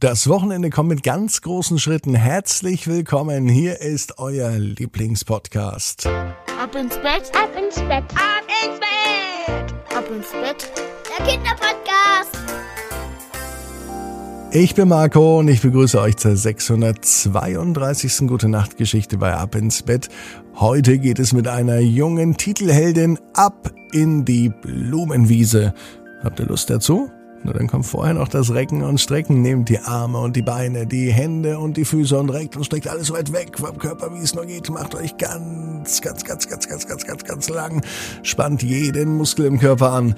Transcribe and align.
Das 0.00 0.28
Wochenende 0.28 0.70
kommt 0.70 0.90
mit 0.90 1.02
ganz 1.02 1.40
großen 1.40 1.80
Schritten. 1.80 2.14
Herzlich 2.14 2.86
willkommen. 2.86 3.48
Hier 3.48 3.80
ist 3.80 4.20
euer 4.20 4.50
Lieblingspodcast. 4.50 6.06
Ab 6.06 6.76
ins 6.76 6.94
Bett, 6.98 7.32
ab 7.34 7.50
ins 7.58 7.74
Bett, 7.74 8.04
ab 8.14 8.44
ins 8.62 8.78
Bett, 8.78 9.74
ab 9.96 10.04
ins 10.08 10.30
Bett. 10.30 10.70
Der 11.18 11.26
Kinderpodcast. 11.26 12.38
Ich 14.52 14.76
bin 14.76 14.86
Marco 14.86 15.40
und 15.40 15.48
ich 15.48 15.62
begrüße 15.62 16.00
euch 16.00 16.16
zur 16.16 16.36
632. 16.36 18.28
Gute 18.28 18.48
Nacht 18.48 18.76
Geschichte 18.76 19.18
bei 19.18 19.34
Ab 19.34 19.56
ins 19.56 19.82
Bett. 19.82 20.10
Heute 20.54 21.00
geht 21.00 21.18
es 21.18 21.32
mit 21.32 21.48
einer 21.48 21.80
jungen 21.80 22.36
Titelheldin 22.36 23.18
ab 23.34 23.74
in 23.90 24.24
die 24.24 24.48
Blumenwiese. 24.48 25.74
Habt 26.22 26.38
ihr 26.38 26.46
Lust 26.46 26.70
dazu? 26.70 27.10
Na, 27.44 27.52
dann 27.52 27.68
kommt 27.68 27.86
vorher 27.86 28.14
noch 28.14 28.28
das 28.28 28.52
Recken 28.52 28.82
und 28.82 29.00
Strecken. 29.00 29.42
Nehmt 29.42 29.68
die 29.68 29.78
Arme 29.78 30.18
und 30.18 30.34
die 30.34 30.42
Beine, 30.42 30.86
die 30.86 31.12
Hände 31.12 31.58
und 31.58 31.76
die 31.76 31.84
Füße 31.84 32.18
und 32.18 32.30
reckt 32.30 32.56
und 32.56 32.64
streckt 32.64 32.88
alles 32.88 33.12
weit 33.12 33.32
weg 33.32 33.58
vom 33.58 33.78
Körper, 33.78 34.12
wie 34.12 34.18
es 34.18 34.34
nur 34.34 34.46
geht. 34.46 34.68
Macht 34.70 34.94
euch 34.94 35.16
ganz, 35.16 36.00
ganz, 36.00 36.24
ganz, 36.24 36.48
ganz, 36.48 36.68
ganz, 36.68 36.86
ganz, 36.86 37.04
ganz, 37.06 37.24
ganz 37.24 37.48
lang. 37.48 37.82
Spannt 38.22 38.62
jeden 38.62 39.16
Muskel 39.16 39.46
im 39.46 39.58
Körper 39.58 39.92
an. 39.92 40.14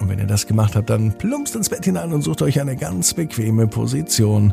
Und 0.00 0.08
wenn 0.08 0.18
ihr 0.18 0.26
das 0.26 0.46
gemacht 0.46 0.74
habt, 0.74 0.90
dann 0.90 1.12
plumpst 1.12 1.54
ins 1.54 1.70
Bett 1.70 1.84
hinein 1.84 2.12
und 2.12 2.22
sucht 2.22 2.42
euch 2.42 2.60
eine 2.60 2.76
ganz 2.76 3.14
bequeme 3.14 3.68
Position. 3.68 4.52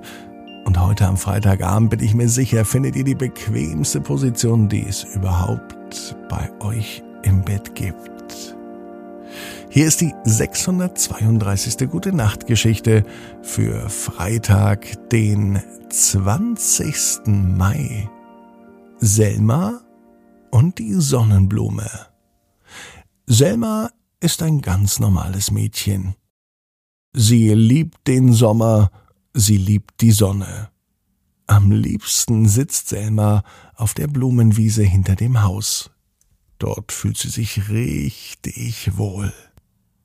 Und 0.65 0.79
heute 0.79 1.07
am 1.07 1.17
Freitagabend 1.17 1.90
bin 1.90 1.99
ich 2.01 2.13
mir 2.13 2.29
sicher, 2.29 2.63
findet 2.65 2.95
ihr 2.95 3.03
die 3.03 3.15
bequemste 3.15 3.99
Position, 3.99 4.70
die 4.70 4.85
es 4.88 5.03
überhaupt 5.15 6.15
bei 6.29 6.49
euch 6.59 7.03
im 7.23 7.41
Bett 7.41 7.73
gibt. 7.73 8.55
Hier 9.70 9.88
ist 9.88 10.02
die 10.02 10.13
632. 10.23 11.90
Gute 11.90 12.13
Nacht 12.13 12.48
Geschichte 12.48 13.05
für 13.41 13.90
Freitag, 13.90 15.09
den 15.09 15.62
20. 15.90 17.27
Mai. 17.27 18.09
Selma 18.98 19.82
und 20.51 20.79
die 20.79 20.93
Sonnenblume. 20.93 21.90
Selma 23.27 23.90
ist 24.20 24.43
ein 24.43 24.62
ganz 24.62 24.99
normales 24.99 25.51
Mädchen. 25.51 26.16
Sie 27.13 27.54
liebt 27.54 28.07
den 28.07 28.34
Sommer, 28.34 28.91
sie 29.34 29.57
liebt 29.57 30.01
die 30.01 30.12
Sonne. 30.12 30.70
Am 31.48 31.71
liebsten 31.71 32.48
sitzt 32.48 32.90
Selma 32.90 33.43
auf 33.76 33.93
der 33.93 34.07
Blumenwiese 34.07 34.84
hinter 34.84 35.16
dem 35.16 35.43
Haus. 35.43 35.90
Dort 36.62 36.91
fühlt 36.91 37.17
sie 37.17 37.29
sich 37.29 37.70
richtig 37.70 38.95
wohl. 38.95 39.34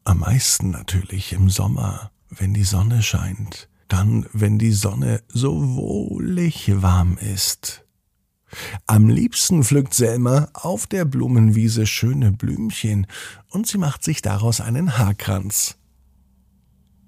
Am 0.04 0.20
meisten 0.20 0.70
natürlich 0.70 1.34
im 1.34 1.50
Sommer, 1.50 2.10
wenn 2.30 2.54
die 2.54 2.64
Sonne 2.64 3.02
scheint. 3.02 3.68
Dann, 3.88 4.26
wenn 4.32 4.58
die 4.58 4.72
Sonne 4.72 5.22
so 5.28 5.76
wohlig 5.76 6.72
warm 6.80 7.18
ist. 7.18 7.84
Am 8.86 9.10
liebsten 9.10 9.64
pflückt 9.64 9.92
Selma 9.92 10.48
auf 10.54 10.86
der 10.86 11.04
Blumenwiese 11.04 11.86
schöne 11.86 12.32
Blümchen 12.32 13.06
und 13.50 13.66
sie 13.66 13.76
macht 13.76 14.02
sich 14.02 14.22
daraus 14.22 14.62
einen 14.62 14.96
Haarkranz. 14.96 15.76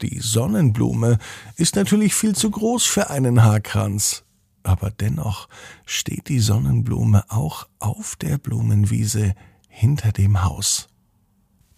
Die 0.02 0.18
Sonnenblume 0.20 1.16
ist 1.56 1.74
natürlich 1.74 2.14
viel 2.14 2.34
zu 2.34 2.50
groß 2.50 2.84
für 2.84 3.08
einen 3.08 3.42
Haarkranz, 3.42 4.24
aber 4.62 4.90
dennoch 4.90 5.48
steht 5.86 6.28
die 6.28 6.40
Sonnenblume 6.40 7.24
auch 7.28 7.68
auf 7.78 8.16
der 8.16 8.38
Blumenwiese 8.38 9.34
hinter 9.68 10.12
dem 10.12 10.42
Haus. 10.44 10.88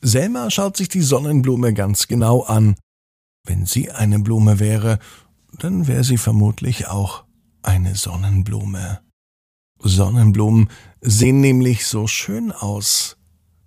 Selma 0.00 0.50
schaut 0.50 0.76
sich 0.76 0.88
die 0.88 1.02
Sonnenblume 1.02 1.74
ganz 1.74 2.08
genau 2.08 2.42
an. 2.42 2.76
Wenn 3.44 3.66
sie 3.66 3.90
eine 3.90 4.18
Blume 4.18 4.58
wäre, 4.58 4.98
dann 5.58 5.86
wäre 5.86 6.04
sie 6.04 6.18
vermutlich 6.18 6.88
auch 6.88 7.24
eine 7.62 7.94
Sonnenblume. 7.94 9.00
Sonnenblumen 9.78 10.70
sehen 11.00 11.40
nämlich 11.40 11.86
so 11.86 12.06
schön 12.06 12.52
aus. 12.52 13.16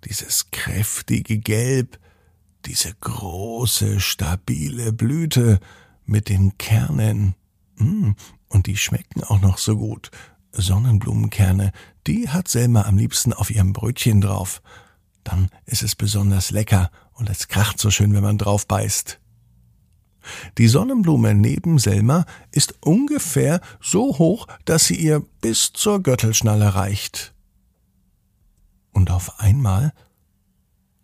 Dieses 0.04 0.50
kräftige 0.50 1.38
Gelb, 1.38 1.98
diese 2.66 2.94
große, 2.94 4.00
stabile 4.00 4.92
Blüte 4.92 5.60
mit 6.04 6.28
den 6.28 6.56
Kernen. 6.58 7.34
Mm, 7.76 8.12
und 8.48 8.66
die 8.66 8.76
schmecken 8.76 9.24
auch 9.24 9.40
noch 9.40 9.58
so 9.58 9.76
gut. 9.76 10.10
Sonnenblumenkerne, 10.52 11.72
die 12.06 12.28
hat 12.28 12.48
Selma 12.48 12.82
am 12.82 12.96
liebsten 12.96 13.32
auf 13.32 13.50
ihrem 13.50 13.72
Brötchen 13.72 14.20
drauf 14.20 14.62
dann 15.24 15.48
ist 15.64 15.82
es 15.82 15.96
besonders 15.96 16.50
lecker 16.50 16.90
und 17.14 17.28
es 17.28 17.48
kracht 17.48 17.80
so 17.80 17.90
schön, 17.90 18.14
wenn 18.14 18.22
man 18.22 18.38
drauf 18.38 18.66
beißt. 18.66 19.18
Die 20.56 20.68
Sonnenblume 20.68 21.34
neben 21.34 21.78
Selma 21.78 22.24
ist 22.50 22.74
ungefähr 22.80 23.60
so 23.82 24.18
hoch, 24.18 24.46
dass 24.64 24.86
sie 24.86 24.94
ihr 24.94 25.22
bis 25.40 25.72
zur 25.72 26.02
Gürtelschnalle 26.02 26.74
reicht. 26.74 27.34
Und 28.92 29.10
auf 29.10 29.40
einmal 29.40 29.92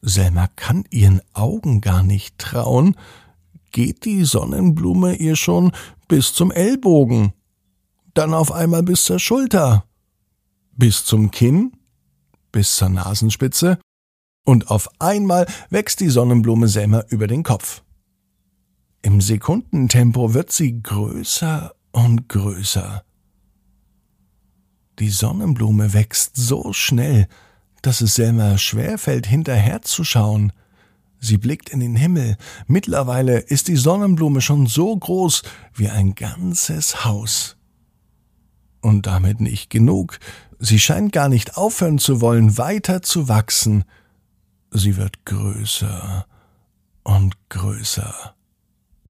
Selma 0.01 0.47
kann 0.57 0.85
ihren 0.91 1.21
Augen 1.35 1.81
gar 1.81 2.03
nicht 2.03 2.39
trauen, 2.39 2.97
geht 3.73 4.05
die 4.05 4.25
Sonnenblume 4.25 5.17
ihr 5.17 5.37
schon 5.37 5.73
bis 6.11 6.35
zum 6.35 6.51
Ellbogen, 6.51 7.35
dann 8.15 8.35
auf 8.35 8.51
einmal 8.51 8.83
bis 8.83 9.05
zur 9.05 9.21
Schulter, 9.21 9.85
bis 10.73 11.05
zum 11.05 11.31
Kinn, 11.31 11.77
bis 12.51 12.75
zur 12.75 12.89
Nasenspitze 12.89 13.79
und 14.45 14.73
auf 14.73 14.91
einmal 15.01 15.47
wächst 15.71 16.01
die 16.01 16.09
Sonnenblume 16.09 16.67
Selma 16.67 17.05
über 17.11 17.29
den 17.29 17.45
Kopf. 17.45 17.85
Im 19.03 19.21
Sekundentempo 19.21 20.35
wird 20.35 20.51
sie 20.51 20.83
größer 20.83 21.77
und 21.93 22.29
größer. 22.29 23.05
Die 24.99 25.11
Sonnenblume 25.11 25.93
wächst 25.93 26.33
so 26.35 26.73
schnell, 26.73 27.29
dass 27.83 28.01
es 28.01 28.17
Selma 28.17 28.59
schwerfällt, 28.59 29.29
hinterherzuschauen. 29.29 30.53
Sie 31.21 31.37
blickt 31.37 31.69
in 31.69 31.81
den 31.81 31.95
Himmel. 31.95 32.37
Mittlerweile 32.67 33.39
ist 33.39 33.69
die 33.69 33.77
Sonnenblume 33.77 34.41
schon 34.41 34.67
so 34.67 34.97
groß 34.97 35.43
wie 35.75 35.89
ein 35.89 36.15
ganzes 36.15 37.05
Haus. 37.05 37.57
Und 38.81 39.07
damit 39.07 39.41
nicht 39.41 39.69
genug. 39.69 40.19
Sie 40.59 40.79
scheint 40.79 41.13
gar 41.13 41.29
nicht 41.29 41.59
aufhören 41.59 41.99
zu 41.99 42.23
wollen, 42.23 42.57
weiter 42.57 43.03
zu 43.03 43.29
wachsen. 43.29 43.85
Sie 44.71 44.97
wird 44.97 45.27
größer 45.27 46.27
und 47.03 47.37
größer. 47.51 48.35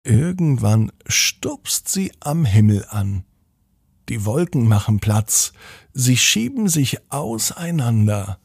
Irgendwann 0.02 0.90
stupst 1.06 1.88
sie 1.88 2.12
am 2.20 2.44
Himmel 2.44 2.86
an. 2.88 3.24
Die 4.08 4.24
Wolken 4.24 4.66
machen 4.66 4.98
Platz, 4.98 5.52
sie 5.92 6.16
schieben 6.16 6.68
sich 6.68 6.98
auseinander, 7.12 8.40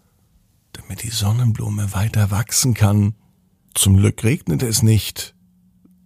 damit 0.73 1.01
die 1.01 1.09
Sonnenblume 1.09 1.93
weiter 1.93 2.29
wachsen 2.29 2.75
kann. 2.75 3.15
Zum 3.75 3.97
Glück 3.97 4.24
regnet 4.24 4.63
es 4.63 4.81
nicht. 4.81 5.36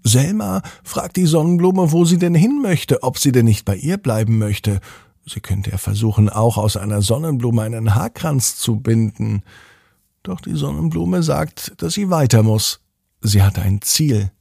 Selma 0.03 0.63
fragt 0.83 1.17
die 1.17 1.27
Sonnenblume, 1.27 1.91
wo 1.91 2.03
sie 2.03 2.17
denn 2.17 2.33
hin 2.33 2.61
möchte, 2.61 3.03
ob 3.03 3.17
sie 3.19 3.31
denn 3.31 3.45
nicht 3.45 3.63
bei 3.63 3.75
ihr 3.75 3.97
bleiben 3.97 4.39
möchte. 4.39 4.81
Sie 5.25 5.39
könnte 5.39 5.69
ja 5.69 5.77
versuchen, 5.77 6.29
auch 6.29 6.57
aus 6.57 6.77
einer 6.77 7.01
Sonnenblume 7.03 7.61
einen 7.61 7.93
Haarkranz 7.93 8.57
zu 8.57 8.77
binden. 8.77 9.43
Doch 10.23 10.41
die 10.41 10.55
Sonnenblume 10.55 11.21
sagt, 11.21 11.73
dass 11.81 11.93
sie 11.93 12.09
weiter 12.09 12.41
muss. 12.41 12.81
Sie 13.21 13.43
hat 13.43 13.59
ein 13.59 13.81
Ziel. 13.81 14.31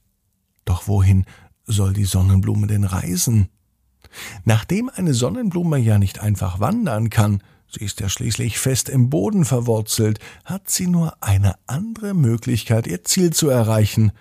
Doch 0.65 0.87
wohin 0.87 1.25
soll 1.65 1.93
die 1.93 2.05
Sonnenblume 2.05 2.65
denn 2.65 2.83
reisen? 2.83 3.49
Nachdem 4.43 4.89
eine 4.89 5.13
Sonnenblume 5.13 5.77
ja 5.77 5.99
nicht 5.99 6.19
einfach 6.19 6.59
wandern 6.59 7.11
kann, 7.11 7.43
sie 7.71 7.85
ist 7.85 7.99
ja 7.99 8.09
schließlich 8.09 8.59
fest 8.59 8.89
im 8.89 9.09
Boden 9.09 9.45
verwurzelt, 9.45 10.19
hat 10.45 10.69
sie 10.69 10.87
nur 10.87 11.21
eine 11.21 11.55
andere 11.67 12.13
Möglichkeit, 12.13 12.87
ihr 12.87 13.03
Ziel 13.03 13.31
zu 13.31 13.49
erreichen. 13.49 14.11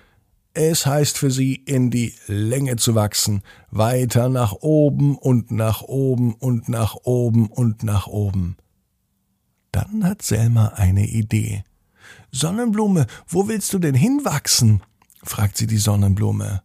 Es 0.55 0.87
heißt 0.87 1.19
für 1.19 1.31
sie, 1.31 1.55
in 1.55 1.91
die 1.91 2.15
Länge 2.27 2.77
zu 2.77 2.95
wachsen, 2.95 3.43
weiter 3.71 4.29
nach 4.29 4.53
oben 4.53 5.17
und 5.17 5.51
nach 5.51 5.83
oben 5.83 6.35
und 6.35 6.69
nach 6.69 6.97
oben 7.05 7.47
und 7.47 7.83
nach 7.83 8.07
oben. 8.07 8.57
Dann 9.73 10.05
hat 10.05 10.23
Selma 10.23 10.69
eine 10.69 11.07
Idee. 11.07 11.65
Sonnenblume, 12.33 13.07
wo 13.27 13.49
willst 13.49 13.73
du 13.73 13.79
denn 13.79 13.95
hinwachsen? 13.95 14.83
fragt 15.23 15.57
sie 15.57 15.67
die 15.67 15.79
Sonnenblume. 15.79 16.63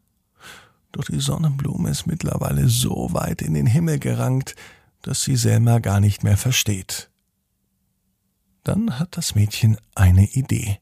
Doch 0.92 1.06
die 1.06 1.20
Sonnenblume 1.20 1.90
ist 1.90 2.08
mittlerweile 2.08 2.70
so 2.70 3.10
weit 3.14 3.42
in 3.42 3.54
den 3.54 3.66
Himmel 3.66 4.00
gerankt, 4.00 4.56
dass 5.04 5.22
sie 5.22 5.36
Selma 5.36 5.78
gar 5.80 6.00
nicht 6.00 6.24
mehr 6.24 6.38
versteht. 6.38 7.12
Dann 8.64 8.98
hat 8.98 9.16
das 9.18 9.36
Mädchen 9.36 9.78
eine 9.94 10.26
Idee. 10.26 10.80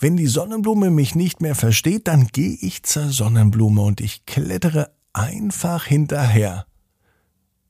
Wenn 0.00 0.16
die 0.16 0.28
Sonnenblume 0.28 0.90
mich 0.90 1.14
nicht 1.14 1.42
mehr 1.42 1.54
versteht, 1.54 2.08
dann 2.08 2.28
gehe 2.28 2.56
ich 2.60 2.84
zur 2.84 3.10
Sonnenblume 3.10 3.82
und 3.82 4.00
ich 4.00 4.24
klettere 4.24 4.94
einfach 5.12 5.84
hinterher 5.84 6.66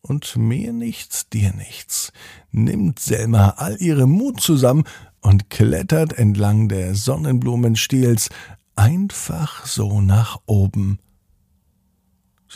und 0.09 0.37
mir 0.37 0.73
nichts, 0.73 1.29
dir 1.29 1.53
nichts, 1.53 2.13
nimmt 2.53 2.99
Selma 2.99 3.51
all 3.57 3.77
ihre 3.81 4.07
Mut 4.07 4.41
zusammen 4.41 4.85
und 5.21 5.51
klettert 5.51 6.13
entlang 6.13 6.69
der 6.69 6.95
Sonnenblumenstiels 6.95 8.29
einfach 8.77 9.67
so 9.67 10.01
nach 10.01 10.39
oben. 10.47 10.99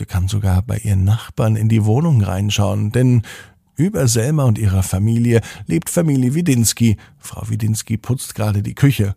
Sie 0.00 0.06
kann 0.06 0.28
sogar 0.28 0.62
bei 0.62 0.78
ihren 0.78 1.04
Nachbarn 1.04 1.56
in 1.56 1.68
die 1.68 1.84
Wohnung 1.84 2.22
reinschauen, 2.22 2.90
denn 2.90 3.20
über 3.76 4.08
Selma 4.08 4.44
und 4.44 4.56
ihrer 4.56 4.82
Familie 4.82 5.42
lebt 5.66 5.90
Familie 5.90 6.34
Widinski. 6.34 6.96
Frau 7.18 7.50
Widinski 7.50 7.98
putzt 7.98 8.34
gerade 8.34 8.62
die 8.62 8.74
Küche. 8.74 9.14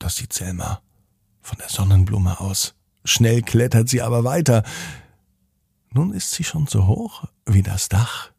Das 0.00 0.16
sieht 0.16 0.32
Selma 0.32 0.82
von 1.42 1.58
der 1.58 1.68
Sonnenblume 1.68 2.40
aus. 2.40 2.74
Schnell 3.04 3.42
klettert 3.42 3.88
sie 3.88 4.02
aber 4.02 4.24
weiter. 4.24 4.64
Nun 5.92 6.12
ist 6.12 6.32
sie 6.32 6.42
schon 6.42 6.66
so 6.66 6.88
hoch 6.88 7.26
wie 7.46 7.62
das 7.62 7.88
Dach. 7.88 8.32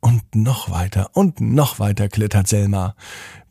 Und 0.00 0.34
noch 0.34 0.70
weiter 0.70 1.10
und 1.12 1.40
noch 1.40 1.78
weiter 1.78 2.08
klettert 2.08 2.48
Selma, 2.48 2.96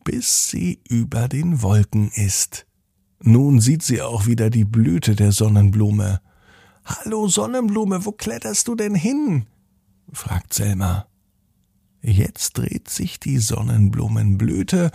bis 0.04 0.50
sie 0.50 0.82
über 0.90 1.30
den 1.30 1.62
Wolken 1.62 2.12
ist. 2.12 2.66
Nun 3.22 3.62
sieht 3.62 3.84
sie 3.84 4.02
auch 4.02 4.26
wieder 4.26 4.50
die 4.50 4.66
Blüte 4.66 5.16
der 5.16 5.32
Sonnenblume. 5.32 6.20
Hallo 6.90 7.28
Sonnenblume, 7.28 8.04
wo 8.06 8.12
kletterst 8.12 8.68
du 8.68 8.74
denn 8.74 8.96
hin? 8.96 9.46
fragt 10.12 10.56
Selma. 10.56 11.06
Jetzt 12.02 12.58
dreht 12.58 12.90
sich 12.90 13.20
die 13.20 13.38
Sonnenblumenblüte 13.38 14.90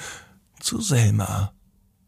zu 0.58 0.80
Selma. 0.80 1.52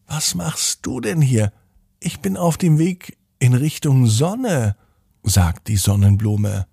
Was 0.08 0.34
machst 0.34 0.80
du 0.82 1.00
denn 1.00 1.20
hier? 1.20 1.52
Ich 2.00 2.18
bin 2.18 2.36
auf 2.36 2.56
dem 2.56 2.78
Weg 2.78 3.16
in 3.38 3.54
Richtung 3.54 4.08
Sonne, 4.08 4.74
sagt 5.22 5.68
die 5.68 5.76
Sonnenblume. 5.76 6.66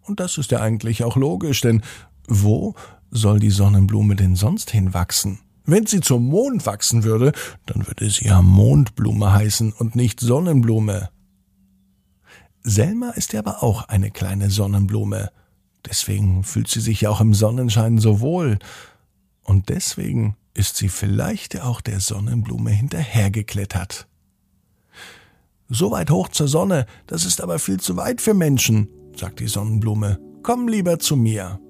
Und 0.00 0.18
das 0.18 0.38
ist 0.38 0.50
ja 0.50 0.60
eigentlich 0.60 1.04
auch 1.04 1.16
logisch, 1.16 1.60
denn 1.60 1.82
wo 2.28 2.74
soll 3.10 3.40
die 3.40 3.50
Sonnenblume 3.50 4.16
denn 4.16 4.36
sonst 4.36 4.70
hinwachsen? 4.70 5.40
Wenn 5.66 5.84
sie 5.84 6.00
zum 6.00 6.26
Mond 6.26 6.64
wachsen 6.64 7.04
würde, 7.04 7.32
dann 7.66 7.86
würde 7.86 8.08
sie 8.08 8.24
ja 8.24 8.40
Mondblume 8.40 9.32
heißen 9.32 9.72
und 9.72 9.96
nicht 9.96 10.20
Sonnenblume. 10.20 11.10
Selma 12.62 13.10
ist 13.10 13.32
ja 13.32 13.40
aber 13.40 13.62
auch 13.62 13.88
eine 13.88 14.10
kleine 14.10 14.50
Sonnenblume. 14.50 15.30
Deswegen 15.86 16.44
fühlt 16.44 16.68
sie 16.68 16.80
sich 16.80 17.02
ja 17.02 17.10
auch 17.10 17.20
im 17.20 17.34
Sonnenschein 17.34 17.98
so 17.98 18.20
wohl. 18.20 18.58
Und 19.44 19.68
deswegen 19.68 20.36
ist 20.54 20.76
sie 20.76 20.88
vielleicht 20.88 21.60
auch 21.60 21.80
der 21.80 22.00
Sonnenblume 22.00 22.70
hinterhergeklettert. 22.70 24.06
So 25.68 25.90
weit 25.90 26.10
hoch 26.10 26.28
zur 26.28 26.48
Sonne, 26.48 26.86
das 27.06 27.24
ist 27.24 27.40
aber 27.40 27.58
viel 27.58 27.78
zu 27.78 27.96
weit 27.96 28.20
für 28.20 28.34
Menschen, 28.34 28.88
sagt 29.14 29.40
die 29.40 29.48
Sonnenblume. 29.48 30.18
Komm 30.42 30.66
lieber 30.66 30.98
zu 30.98 31.16
mir. 31.16 31.60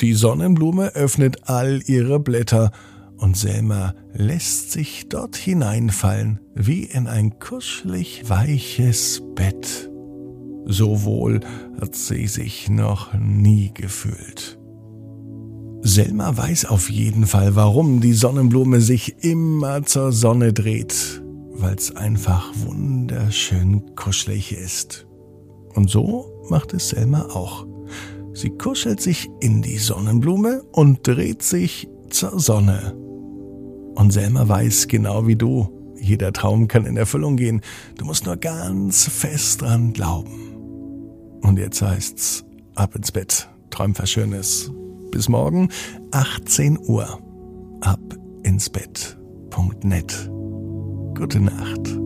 Die 0.00 0.14
Sonnenblume 0.14 0.94
öffnet 0.94 1.48
all 1.48 1.82
ihre 1.86 2.20
Blätter 2.20 2.70
und 3.16 3.36
Selma 3.36 3.94
lässt 4.12 4.72
sich 4.72 5.08
dort 5.08 5.36
hineinfallen 5.36 6.40
wie 6.54 6.84
in 6.84 7.06
ein 7.06 7.38
kuschelig 7.38 8.28
weiches 8.28 9.22
Bett. 9.34 9.89
So 10.66 11.04
wohl 11.04 11.40
hat 11.80 11.94
sie 11.94 12.26
sich 12.26 12.68
noch 12.68 13.14
nie 13.14 13.72
gefühlt. 13.74 14.58
Selma 15.82 16.36
weiß 16.36 16.66
auf 16.66 16.90
jeden 16.90 17.26
Fall, 17.26 17.56
warum 17.56 18.00
die 18.00 18.12
Sonnenblume 18.12 18.80
sich 18.80 19.24
immer 19.24 19.82
zur 19.82 20.12
Sonne 20.12 20.52
dreht, 20.52 21.22
weil's 21.52 21.96
einfach 21.96 22.52
wunderschön 22.66 23.94
kuschelig 23.96 24.52
ist. 24.52 25.06
Und 25.74 25.88
so 25.88 26.44
macht 26.50 26.74
es 26.74 26.90
Selma 26.90 27.26
auch. 27.32 27.66
Sie 28.34 28.50
kuschelt 28.50 29.00
sich 29.00 29.28
in 29.40 29.62
die 29.62 29.78
Sonnenblume 29.78 30.62
und 30.72 31.06
dreht 31.06 31.42
sich 31.42 31.88
zur 32.10 32.38
Sonne. 32.38 32.94
Und 33.94 34.12
Selma 34.12 34.48
weiß 34.48 34.88
genau 34.88 35.26
wie 35.26 35.36
du, 35.36 35.94
jeder 36.00 36.32
Traum 36.32 36.68
kann 36.68 36.86
in 36.86 36.96
Erfüllung 36.96 37.36
gehen. 37.36 37.60
Du 37.96 38.04
musst 38.04 38.26
nur 38.26 38.36
ganz 38.36 39.08
fest 39.08 39.62
dran 39.62 39.92
glauben. 39.92 40.49
Und 41.42 41.58
jetzt 41.58 41.82
heißt's 41.82 42.44
ab 42.74 42.94
ins 42.94 43.12
Bett. 43.12 43.48
Träum 43.70 43.98
was 43.98 44.10
Schönes. 44.10 44.70
Bis 45.10 45.28
morgen, 45.28 45.68
18 46.12 46.78
Uhr. 46.78 47.20
Ab 47.80 48.00
ins 48.42 48.70
Bett.net. 48.70 50.30
Gute 51.14 51.40
Nacht. 51.40 51.99